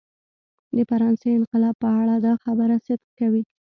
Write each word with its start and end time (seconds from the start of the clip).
د 0.75 0.77
فرانسې 0.89 1.29
انقلاب 1.33 1.75
په 1.83 1.89
اړه 2.01 2.15
دا 2.25 2.33
خبره 2.43 2.75
صدق 2.85 3.09
کوي. 3.19 3.43